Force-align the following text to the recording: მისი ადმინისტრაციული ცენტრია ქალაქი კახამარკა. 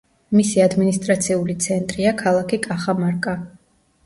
მისი 0.37 0.61
ადმინისტრაციული 0.63 1.57
ცენტრია 1.67 2.15
ქალაქი 2.23 2.61
კახამარკა. 2.65 3.37